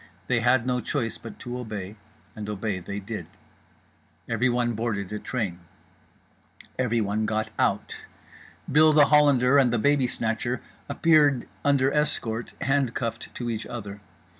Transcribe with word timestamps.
They 0.25 0.39
had 0.39 0.65
no 0.65 0.79
choice 0.81 1.19
but 1.19 1.37
to 1.41 1.59
obey, 1.59 1.95
and 2.35 2.49
obey 2.49 2.79
they 2.79 2.99
did. 2.99 3.27
Everyone 4.27 4.73
boarded 4.73 5.13
a 5.13 5.19
train. 5.19 5.59
Everyone 6.79 7.27
got 7.27 7.51
out. 7.59 7.97
Bill 8.71 8.93
The 8.93 9.05
Hollander 9.05 9.59
and 9.59 9.71
The 9.71 9.77
Babysnatcher 9.77 10.59
appeared 10.89 11.47
under 11.63 11.91
escort, 11.93 12.53
handcuffed 12.61 13.31
to 13.35 13.47
each 13.51 13.67
other. 13.67 14.01